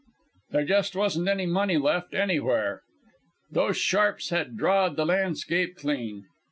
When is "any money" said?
1.27-1.77